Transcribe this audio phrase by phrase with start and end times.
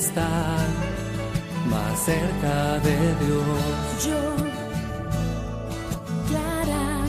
[0.00, 0.66] Estar
[1.68, 4.06] más cerca de Dios.
[4.06, 4.36] Yo,
[6.26, 7.04] Clara.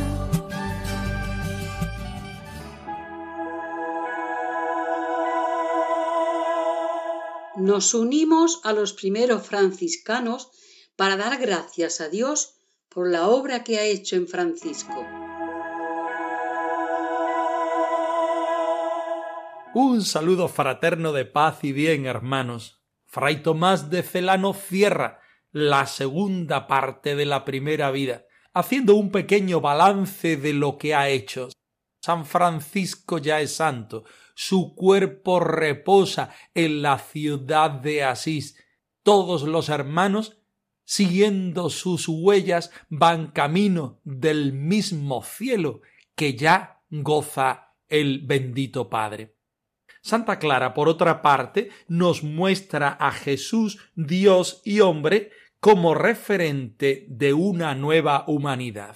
[7.56, 10.50] Nos unimos a los primeros franciscanos
[10.98, 12.56] para dar gracias a Dios
[12.90, 15.06] por la obra que ha hecho en Francisco.
[19.74, 22.81] Un saludo fraterno de paz y bien, hermanos.
[23.12, 25.20] Fray Tomás de Celano cierra
[25.52, 31.10] la segunda parte de la primera vida, haciendo un pequeño balance de lo que ha
[31.10, 31.50] hecho.
[32.02, 38.58] San Francisco ya es santo, su cuerpo reposa en la ciudad de Asís.
[39.04, 40.38] Todos los hermanos,
[40.86, 45.82] siguiendo sus huellas, van camino del mismo cielo
[46.16, 49.36] que ya goza el bendito Padre.
[50.02, 57.34] Santa Clara, por otra parte, nos muestra a Jesús, Dios y hombre, como referente de
[57.34, 58.96] una nueva humanidad.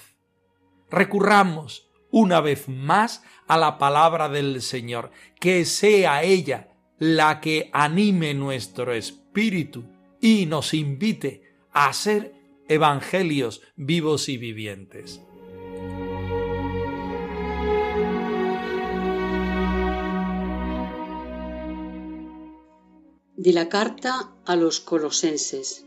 [0.90, 8.34] Recurramos una vez más a la palabra del Señor, que sea ella la que anime
[8.34, 9.86] nuestro espíritu
[10.22, 12.34] y nos invite a ser
[12.68, 15.22] evangelios vivos y vivientes.
[23.46, 25.86] De la carta a los colosenses.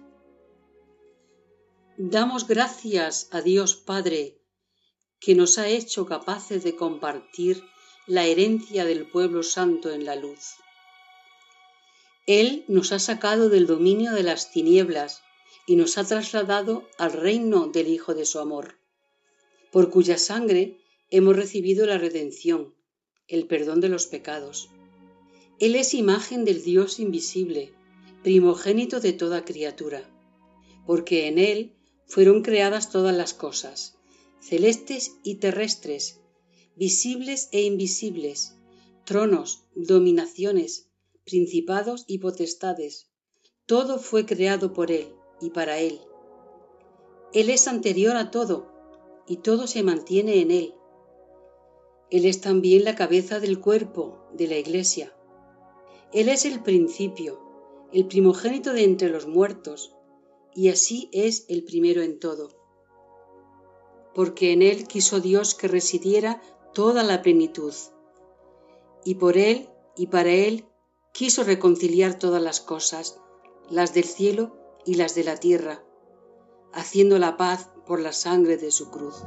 [1.96, 4.38] Damos gracias a Dios Padre
[5.18, 7.64] que nos ha hecho capaces de compartir
[8.06, 10.54] la herencia del pueblo santo en la luz.
[12.28, 15.22] Él nos ha sacado del dominio de las tinieblas
[15.66, 18.78] y nos ha trasladado al reino del Hijo de su amor,
[19.72, 20.78] por cuya sangre
[21.10, 22.76] hemos recibido la redención,
[23.26, 24.70] el perdón de los pecados.
[25.60, 27.72] Él es imagen del Dios invisible,
[28.22, 30.08] primogénito de toda criatura,
[30.86, 31.74] porque en Él
[32.06, 33.96] fueron creadas todas las cosas,
[34.40, 36.20] celestes y terrestres,
[36.76, 38.54] visibles e invisibles,
[39.04, 40.86] tronos, dominaciones,
[41.24, 43.08] principados y potestades.
[43.66, 45.08] Todo fue creado por Él
[45.40, 46.00] y para Él.
[47.32, 48.72] Él es anterior a todo,
[49.26, 50.74] y todo se mantiene en Él.
[52.10, 55.12] Él es también la cabeza del cuerpo, de la Iglesia.
[56.12, 57.38] Él es el principio,
[57.92, 59.94] el primogénito de entre los muertos,
[60.54, 62.48] y así es el primero en todo.
[64.14, 66.40] Porque en Él quiso Dios que residiera
[66.72, 67.74] toda la plenitud,
[69.04, 70.64] y por Él y para Él
[71.12, 73.20] quiso reconciliar todas las cosas,
[73.68, 75.84] las del cielo y las de la tierra,
[76.72, 79.24] haciendo la paz por la sangre de su cruz.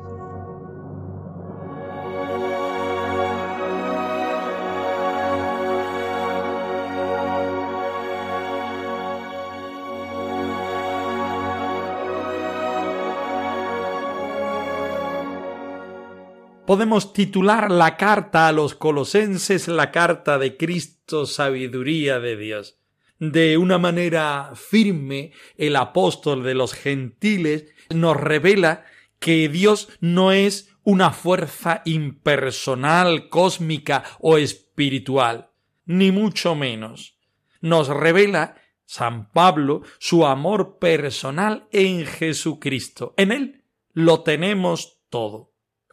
[16.71, 22.79] Podemos titular la carta a los colosenses la carta de Cristo, sabiduría de Dios.
[23.19, 28.85] De una manera firme, el apóstol de los gentiles nos revela
[29.19, 35.51] que Dios no es una fuerza impersonal, cósmica o espiritual,
[35.83, 37.19] ni mucho menos.
[37.59, 43.13] Nos revela San Pablo su amor personal en Jesucristo.
[43.17, 45.50] En Él lo tenemos todo.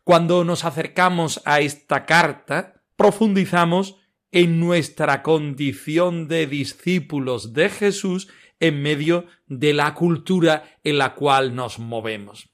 [0.08, 3.96] Cuando nos acercamos a esta carta, profundizamos
[4.32, 8.28] en nuestra condición de discípulos de Jesús
[8.58, 12.48] en medio de la cultura en la cual nos movemos.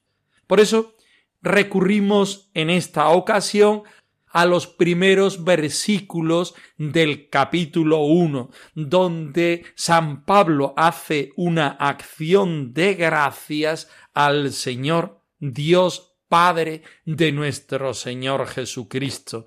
[0.47, 0.97] Por eso
[1.41, 3.83] recurrimos en esta ocasión
[4.27, 13.89] a los primeros versículos del capítulo 1, donde San Pablo hace una acción de gracias
[14.13, 19.45] al Señor Dios Padre de nuestro Señor Jesucristo,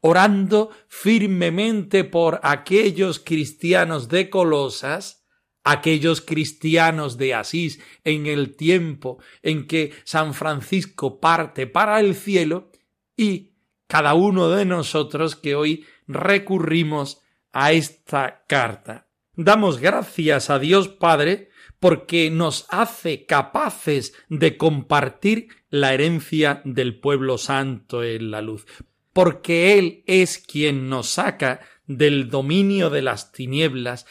[0.00, 5.24] orando firmemente por aquellos cristianos de Colosas,
[5.64, 12.70] aquellos cristianos de Asís en el tiempo en que San Francisco parte para el cielo
[13.16, 13.52] y
[13.86, 17.22] cada uno de nosotros que hoy recurrimos
[17.52, 19.06] a esta carta.
[19.34, 21.51] Damos gracias a Dios Padre
[21.82, 28.66] porque nos hace capaces de compartir la herencia del pueblo santo en la luz,
[29.12, 31.58] porque Él es quien nos saca
[31.88, 34.06] del dominio de las tinieblas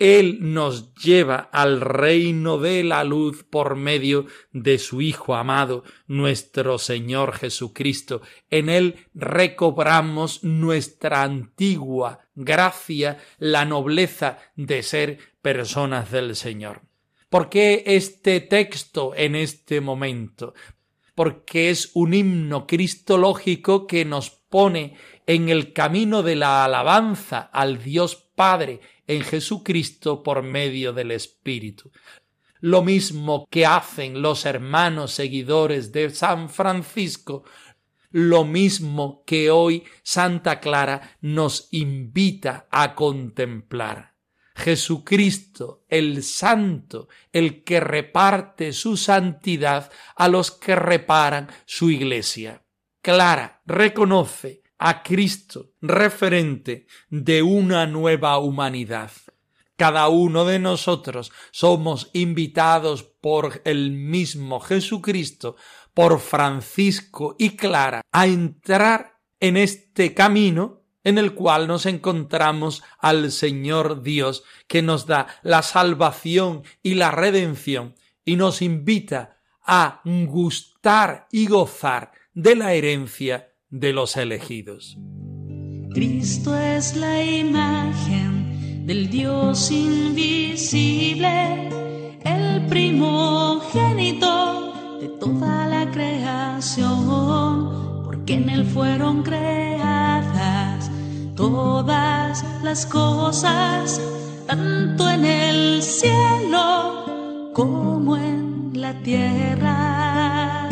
[0.00, 6.78] él nos lleva al reino de la luz por medio de su Hijo amado, nuestro
[6.78, 8.22] Señor Jesucristo.
[8.48, 16.89] En Él recobramos nuestra antigua gracia, la nobleza de ser personas del Señor.
[17.30, 20.52] ¿Por qué este texto en este momento?
[21.14, 24.96] Porque es un himno cristológico que nos pone
[25.26, 31.92] en el camino de la alabanza al Dios Padre, en Jesucristo por medio del Espíritu.
[32.58, 37.44] Lo mismo que hacen los hermanos seguidores de San Francisco,
[38.10, 44.10] lo mismo que hoy Santa Clara nos invita a contemplar.
[44.60, 52.62] Jesucristo, el Santo, el que reparte su santidad a los que reparan su iglesia.
[53.02, 59.10] Clara reconoce a Cristo, referente de una nueva humanidad.
[59.76, 65.56] Cada uno de nosotros somos invitados por el mismo Jesucristo,
[65.94, 73.32] por Francisco y Clara, a entrar en este camino en el cual nos encontramos al
[73.32, 77.94] Señor Dios, que nos da la salvación y la redención,
[78.24, 84.96] y nos invita a gustar y gozar de la herencia de los elegidos.
[85.92, 91.28] Cristo es la imagen del Dios invisible,
[92.24, 94.28] el primogénito
[95.00, 96.90] de toda la creación,
[98.04, 99.69] porque en él fueron creadas
[101.40, 103.98] todas las cosas,
[104.46, 110.68] tanto en el cielo como en la tierra.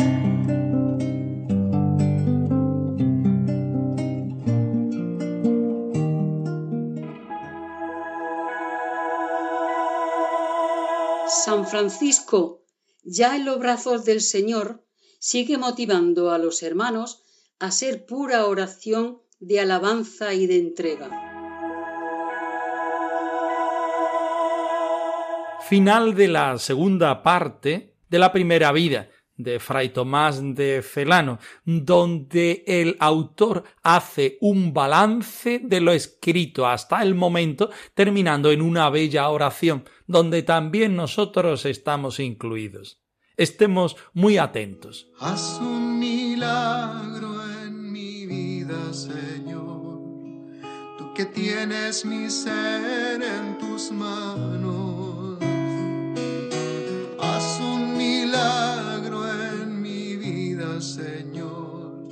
[11.27, 12.61] San Francisco,
[13.03, 14.85] ya en los brazos del Señor,
[15.17, 17.23] sigue motivando a los hermanos
[17.57, 21.09] a ser pura oración de alabanza y de entrega.
[25.67, 29.09] Final de la segunda parte de la primera vida
[29.39, 37.01] de Fray Tomás de Celano, donde el autor hace un balance de lo escrito hasta
[37.01, 43.01] el momento, terminando en una bella oración, donde también nosotros estamos incluidos.
[43.37, 45.07] Estemos muy atentos.
[45.19, 47.28] Haz un milagro
[48.93, 49.99] Señor,
[50.97, 55.37] tú que tienes mi ser en tus manos.
[57.19, 62.07] Haz un milagro en mi vida, Señor.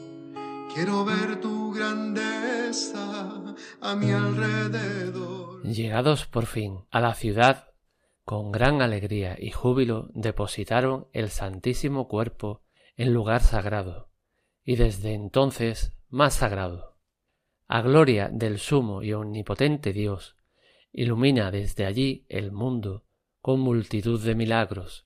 [0.73, 5.63] Quiero ver tu grandeza a mi alrededor.
[5.63, 7.69] Llegados por fin a la ciudad
[8.23, 12.61] con gran alegría y júbilo depositaron el Santísimo Cuerpo
[12.97, 14.09] en lugar sagrado,
[14.63, 16.97] y desde entonces más sagrado.
[17.67, 20.35] A gloria del sumo y omnipotente Dios,
[20.91, 23.05] ilumina desde allí el mundo
[23.41, 25.03] con multitud de milagros,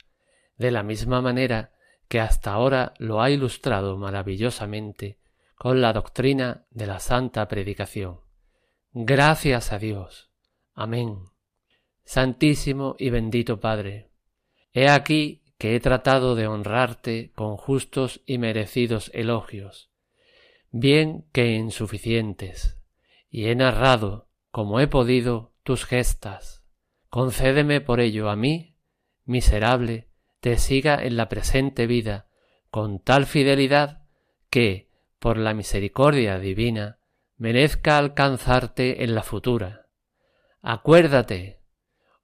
[0.58, 1.74] de la misma manera
[2.08, 5.20] que hasta ahora lo ha ilustrado maravillosamente
[5.56, 8.22] con la doctrina de la santa predicación.
[8.94, 10.32] Gracias a Dios.
[10.74, 11.20] Amén.
[12.04, 14.10] Santísimo y bendito Padre,
[14.74, 19.91] he aquí que he tratado de honrarte con justos y merecidos elogios,
[20.72, 22.78] bien que insuficientes,
[23.30, 26.64] y he narrado, como he podido, tus gestas.
[27.10, 28.76] Concédeme por ello a mí,
[29.26, 30.10] miserable,
[30.40, 32.28] te siga en la presente vida
[32.70, 34.04] con tal fidelidad
[34.50, 37.00] que, por la misericordia divina,
[37.38, 39.88] merezca alcanzarte en la futura.
[40.62, 41.60] Acuérdate,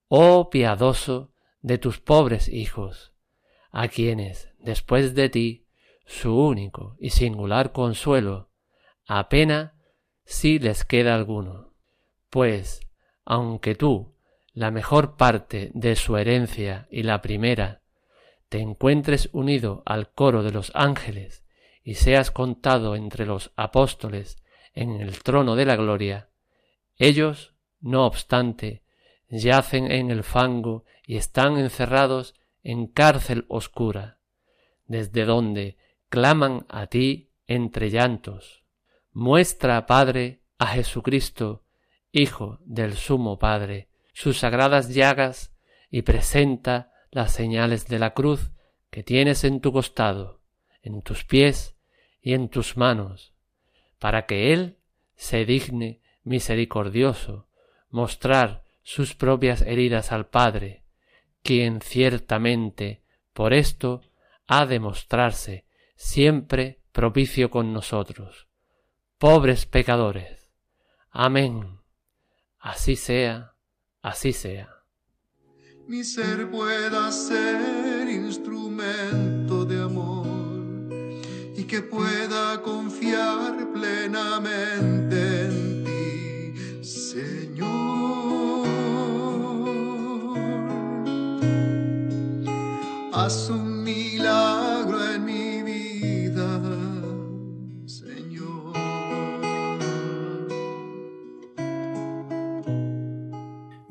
[0.07, 3.13] oh piadoso, de tus pobres hijos,
[3.71, 5.66] a quienes, después de ti,
[6.07, 8.49] su único y singular consuelo,
[9.05, 9.73] apenas
[10.23, 11.73] si les queda alguno.
[12.29, 12.79] Pues,
[13.25, 14.15] aunque tú,
[14.53, 17.83] la mejor parte de su herencia y la primera,
[18.49, 21.43] te encuentres unido al coro de los ángeles
[21.83, 24.37] y seas contado entre los apóstoles
[24.73, 26.29] en el trono de la gloria,
[26.95, 28.83] ellos, no obstante,
[29.29, 32.33] yacen en el fango y están encerrados
[32.63, 34.19] en cárcel oscura,
[34.85, 35.77] desde donde
[36.09, 38.63] claman a ti entre llantos.
[39.11, 41.63] muestra, Padre, a Jesucristo,
[42.11, 45.55] Hijo del Sumo Padre, sus sagradas llagas
[45.89, 48.51] y presenta las señales de la cruz
[48.89, 50.41] que tienes en tu costado,
[50.81, 51.75] en tus pies
[52.21, 53.33] y en tus manos,
[53.99, 54.77] para que Él
[55.15, 57.47] se digne misericordioso
[57.89, 60.83] mostrar sus propias heridas al Padre,
[61.43, 64.01] quien ciertamente por esto
[64.47, 65.66] ha de mostrarse
[65.97, 68.47] siempre propicio con nosotros,
[69.17, 70.49] pobres pecadores.
[71.09, 71.79] Amén.
[72.59, 73.55] Así sea,
[74.01, 74.69] así sea.
[75.87, 80.27] Mi ser pueda ser instrumento de amor
[81.55, 88.67] y que pueda confiar plenamente en ti, Señor.
[93.13, 94.66] Haz un milagro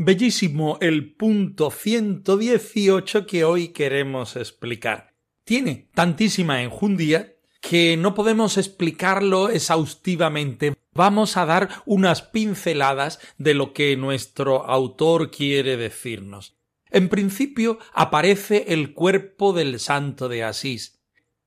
[0.07, 5.17] Bellísimo el punto 118 que hoy queremos explicar.
[5.43, 10.75] Tiene tantísima enjundia que no podemos explicarlo exhaustivamente.
[10.93, 16.57] Vamos a dar unas pinceladas de lo que nuestro autor quiere decirnos.
[16.89, 21.01] En principio aparece el cuerpo del santo de Asís.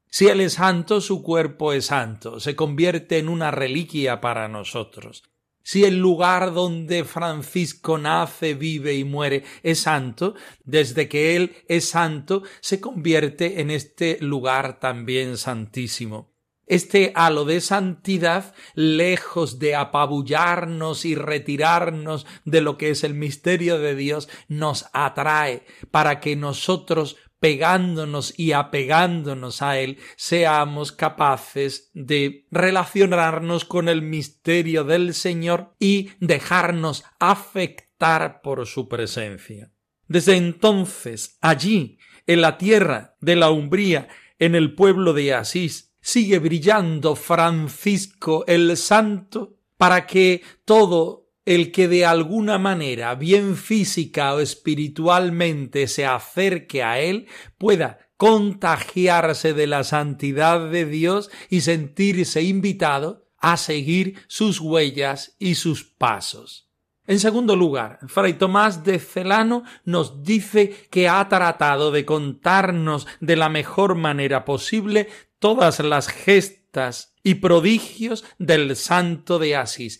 [0.09, 5.23] Si él es santo, su cuerpo es santo, se convierte en una reliquia para nosotros.
[5.69, 10.33] Si el lugar donde Francisco nace, vive y muere es santo,
[10.63, 16.33] desde que él es santo, se convierte en este lugar también santísimo.
[16.65, 23.77] Este halo de santidad, lejos de apabullarnos y retirarnos de lo que es el misterio
[23.77, 32.45] de Dios, nos atrae para que nosotros pegándonos y apegándonos a Él, seamos capaces de
[32.51, 39.71] relacionarnos con el misterio del Señor y dejarnos afectar por su presencia.
[40.07, 44.07] Desde entonces, allí, en la tierra de la Umbría,
[44.39, 51.87] en el pueblo de Asís, sigue brillando Francisco el Santo para que todo el que
[51.87, 57.25] de alguna manera, bien física o espiritualmente, se acerque a él,
[57.57, 65.55] pueda contagiarse de la santidad de Dios y sentirse invitado a seguir sus huellas y
[65.55, 66.69] sus pasos.
[67.07, 73.35] En segundo lugar, Fray Tomás de Celano nos dice que ha tratado de contarnos de
[73.35, 79.99] la mejor manera posible todas las gestas y prodigios del santo de Asís,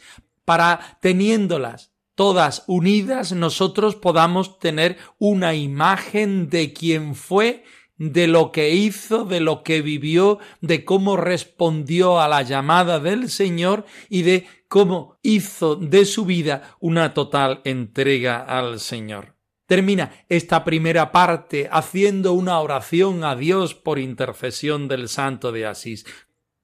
[0.50, 7.64] para teniéndolas todas unidas nosotros podamos tener una imagen de quién fue,
[7.98, 13.30] de lo que hizo, de lo que vivió, de cómo respondió a la llamada del
[13.30, 19.36] Señor y de cómo hizo de su vida una total entrega al Señor.
[19.68, 26.08] Termina esta primera parte haciendo una oración a Dios por intercesión del Santo de Asís.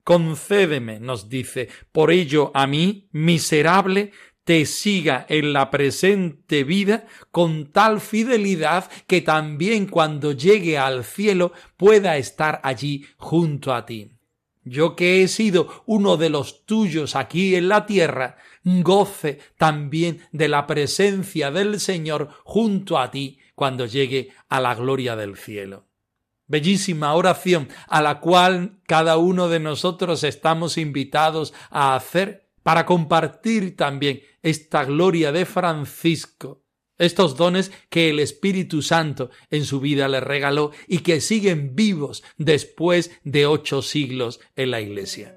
[0.05, 4.11] Concédeme, nos dice, por ello a mí, miserable,
[4.43, 11.53] te siga en la presente vida con tal fidelidad que también cuando llegue al cielo
[11.75, 14.11] pueda estar allí junto a ti.
[14.63, 20.49] Yo que he sido uno de los tuyos aquí en la tierra, goce también de
[20.49, 25.84] la presencia del Señor junto a ti cuando llegue a la gloria del cielo.
[26.47, 33.75] Bellísima oración a la cual cada uno de nosotros estamos invitados a hacer para compartir
[33.75, 36.63] también esta gloria de Francisco,
[36.97, 42.23] estos dones que el Espíritu Santo en su vida le regaló y que siguen vivos
[42.37, 45.35] después de ocho siglos en la Iglesia.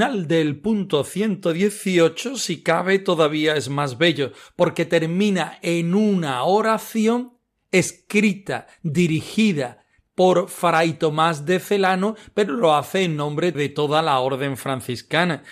[0.00, 7.34] Final del punto 118, si cabe, todavía es más bello, porque termina en una oración
[7.70, 14.20] escrita, dirigida por Fray Tomás de Celano, pero lo hace en nombre de toda la
[14.20, 15.42] orden franciscana,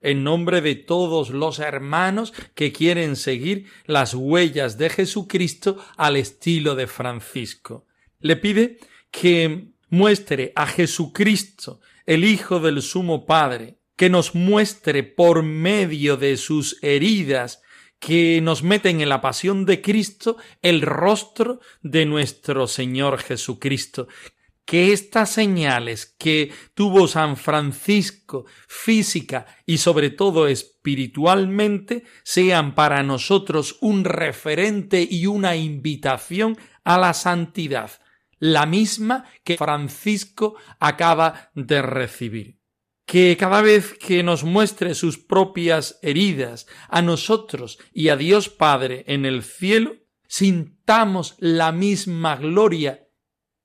[0.00, 6.76] en nombre de todos los hermanos que quieren seguir las huellas de Jesucristo al estilo
[6.76, 7.88] de Francisco.
[8.20, 8.78] Le pide
[9.10, 16.36] que muestre a Jesucristo, el Hijo del Sumo Padre, que nos muestre por medio de
[16.36, 17.62] sus heridas
[17.98, 24.06] que nos meten en la pasión de Cristo el rostro de nuestro Señor Jesucristo,
[24.66, 33.78] que estas señales que tuvo San Francisco física y sobre todo espiritualmente sean para nosotros
[33.80, 37.92] un referente y una invitación a la santidad,
[38.38, 42.55] la misma que Francisco acaba de recibir.
[43.06, 49.04] Que cada vez que nos muestre sus propias heridas a nosotros y a Dios Padre
[49.06, 49.96] en el cielo,
[50.28, 53.08] sintamos la misma gloria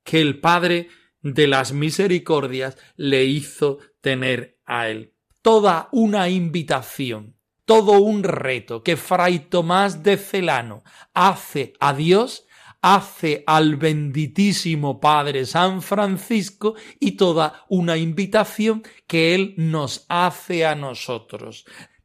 [0.04, 0.88] que el Padre
[1.20, 5.14] de las misericordias le hizo tener a él.
[5.42, 10.82] Toda una invitación, todo un reto que Fray Tomás de Celano
[11.14, 12.46] hace a Dios,
[12.82, 20.74] hace al benditísimo Padre San Francisco y toda una invitación que él nos hace a
[20.74, 21.64] nosotros.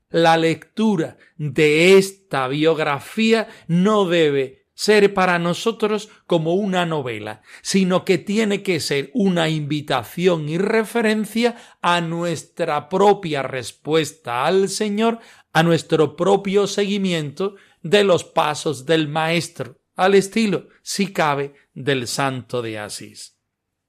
[0.10, 8.20] La lectura de esta biografía no debe ser para nosotros como una novela, sino que
[8.20, 15.20] tiene que ser una invitación y referencia a nuestra propia respuesta al Señor,
[15.52, 22.62] a nuestro propio seguimiento de los pasos del Maestro, al estilo, si cabe, del Santo
[22.62, 23.38] de Asís.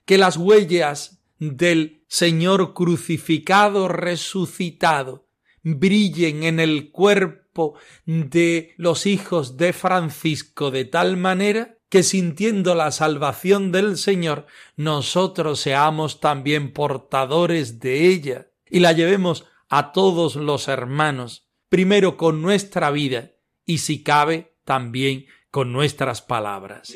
[0.04, 5.28] Que las huellas del Señor crucificado resucitado
[5.62, 7.74] brillen en el cuerpo
[8.06, 15.60] de los hijos de Francisco de tal manera que sintiendo la salvación del Señor, nosotros
[15.60, 22.90] seamos también portadores de ella y la llevemos a todos los hermanos, primero con nuestra
[22.90, 23.32] vida
[23.64, 26.92] y si cabe también con nuestras palabras.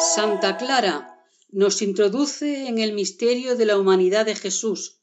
[0.00, 5.02] Santa Clara nos introduce en el misterio de la humanidad de Jesús,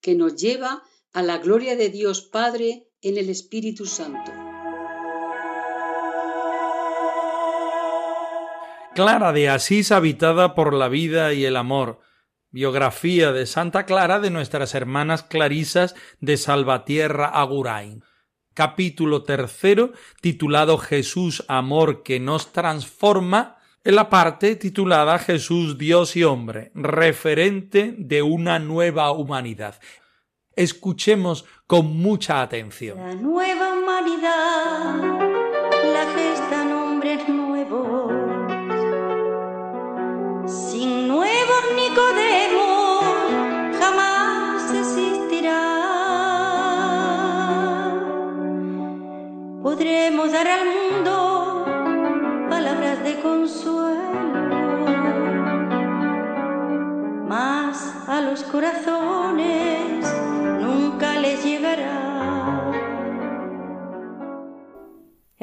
[0.00, 4.30] que nos lleva a la gloria de Dios Padre en el Espíritu Santo.
[8.94, 11.98] Clara de Asís habitada por la vida y el amor.
[12.50, 18.04] Biografía de Santa Clara de nuestras hermanas clarisas de Salvatierra Agurain.
[18.54, 23.55] Capítulo tercero titulado Jesús Amor que nos transforma
[23.86, 29.76] en la parte titulada Jesús, Dios y hombre, referente de una nueva humanidad.
[30.56, 32.98] Escuchemos con mucha atención.
[32.98, 35.35] La nueva humanidad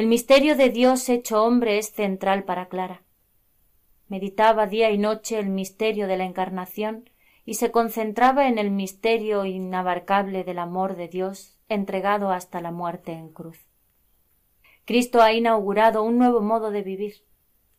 [0.04, 3.04] El misterio de Dios hecho hombre es central para Clara.
[4.10, 7.10] Meditaba día y noche el misterio de la encarnación
[7.46, 13.14] y se concentraba en el misterio inabarcable del amor de Dios entregado hasta la muerte
[13.14, 13.58] en cruz.
[14.84, 17.24] Cristo ha inaugurado un nuevo modo de vivir.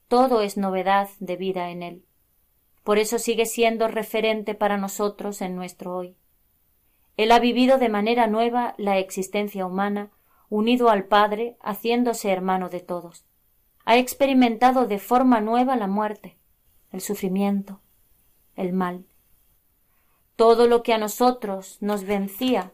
[0.09, 2.07] Todo es novedad de vida en él.
[2.85, 6.17] Por eso sigue siendo referente para nosotros en nuestro hoy.
[7.19, 10.11] Él ha vivido de manera nueva la existencia humana,
[10.55, 13.25] unido al Padre, haciéndose hermano de todos.
[13.85, 16.39] Ha experimentado de forma nueva la muerte,
[16.91, 17.81] el sufrimiento,
[18.55, 19.05] el mal.
[20.37, 22.73] Todo lo que a nosotros nos vencía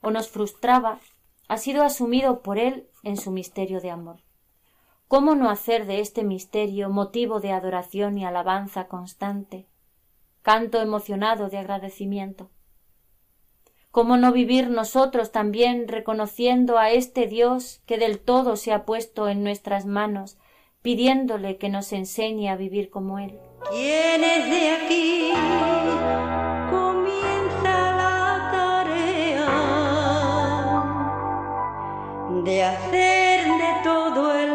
[0.00, 1.00] o nos frustraba
[1.48, 4.22] ha sido asumido por él en su misterio de amor.
[5.08, 9.68] ¿Cómo no hacer de este misterio motivo de adoración y alabanza constante?
[10.46, 12.50] canto emocionado de agradecimiento.
[13.96, 19.26] ¿Cómo no vivir nosotros también reconociendo a este Dios que del todo se ha puesto
[19.26, 20.36] en nuestras manos,
[20.82, 23.38] pidiéndole que nos enseñe a vivir como Él?
[23.70, 25.32] ¿Quién es de aquí?
[26.70, 29.48] Comienza la tarea
[32.44, 34.45] de hacer de todo el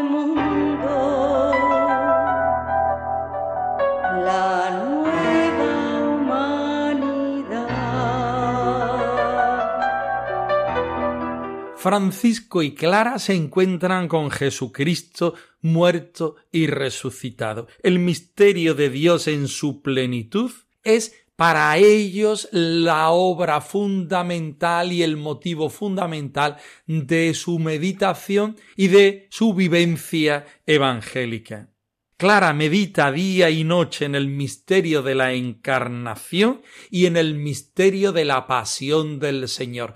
[11.81, 17.67] Francisco y Clara se encuentran con Jesucristo muerto y resucitado.
[17.81, 20.51] El misterio de Dios en su plenitud
[20.83, 29.27] es para ellos la obra fundamental y el motivo fundamental de su meditación y de
[29.31, 31.71] su vivencia evangélica.
[32.15, 38.11] Clara medita día y noche en el misterio de la encarnación y en el misterio
[38.11, 39.95] de la pasión del Señor.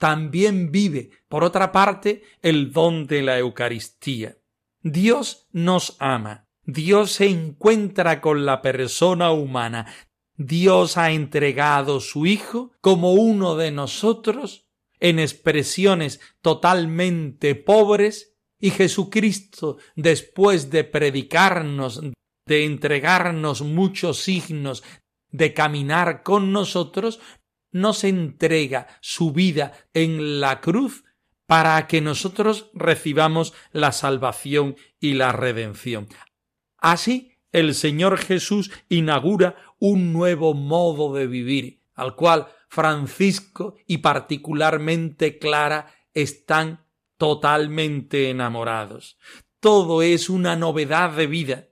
[0.00, 4.38] También vive, por otra parte, el don de la Eucaristía.
[4.82, 6.48] Dios nos ama.
[6.64, 9.92] Dios se encuentra con la persona humana.
[10.38, 19.76] Dios ha entregado su Hijo como uno de nosotros en expresiones totalmente pobres y Jesucristo,
[19.96, 22.00] después de predicarnos,
[22.46, 24.82] de entregarnos muchos signos,
[25.30, 27.20] de caminar con nosotros,
[27.72, 31.04] nos entrega su vida en la cruz
[31.46, 36.08] para que nosotros recibamos la salvación y la redención.
[36.78, 45.38] Así, el Señor Jesús inaugura un nuevo modo de vivir, al cual Francisco y particularmente
[45.38, 49.18] Clara están totalmente enamorados.
[49.58, 51.68] Todo es una novedad de vida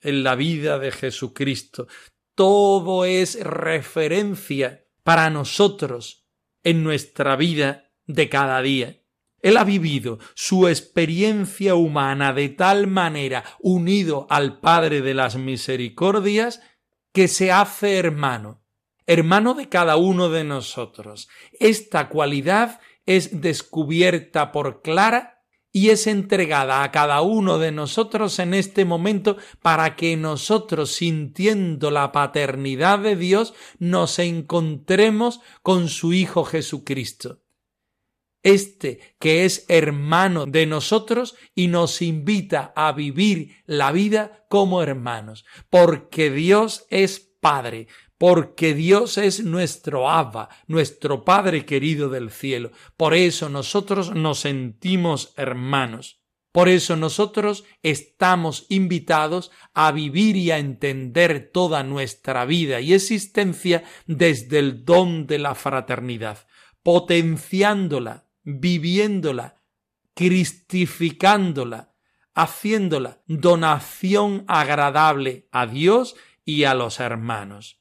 [0.00, 1.88] en la vida de Jesucristo.
[2.36, 6.26] Todo es referencia para nosotros
[6.64, 9.04] en nuestra vida de cada día.
[9.40, 16.60] Él ha vivido su experiencia humana de tal manera unido al Padre de las Misericordias
[17.12, 18.64] que se hace hermano,
[19.06, 21.28] hermano de cada uno de nosotros.
[21.52, 25.35] Esta cualidad es descubierta por Clara
[25.76, 31.90] y es entregada a cada uno de nosotros en este momento para que nosotros, sintiendo
[31.90, 37.42] la paternidad de Dios, nos encontremos con su Hijo Jesucristo.
[38.42, 45.44] Este que es hermano de nosotros y nos invita a vivir la vida como hermanos,
[45.68, 52.70] porque Dios es Padre, porque Dios es nuestro Abba, nuestro Padre querido del cielo.
[52.96, 56.20] Por eso nosotros nos sentimos hermanos.
[56.52, 63.84] Por eso nosotros estamos invitados a vivir y a entender toda nuestra vida y existencia
[64.06, 66.46] desde el don de la fraternidad,
[66.82, 69.60] potenciándola viviéndola,
[70.14, 71.92] cristificándola,
[72.32, 77.80] haciéndola donación agradable a Dios y a los hermanos.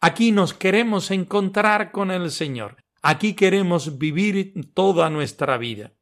[0.00, 2.82] Aquí nos queremos encontrar con el Señor.
[3.02, 5.92] Aquí queremos vivir toda nuestra vida.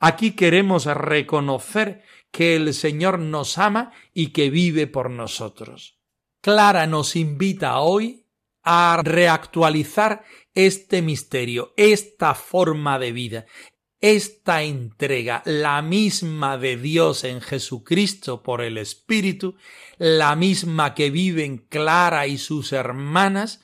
[0.00, 5.98] Aquí queremos reconocer que el Señor nos ama y que vive por nosotros.
[6.40, 8.26] Clara nos invita hoy
[8.62, 13.46] a reactualizar este misterio, esta forma de vida,
[14.00, 19.56] esta entrega, la misma de Dios en Jesucristo por el Espíritu,
[19.98, 23.60] la misma que viven Clara y sus hermanas,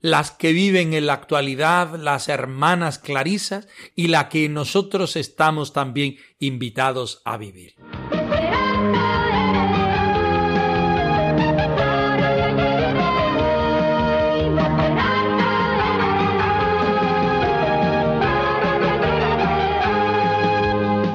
[0.00, 6.16] las que viven en la actualidad las hermanas clarisas y la que nosotros estamos también
[6.38, 7.74] invitados a vivir.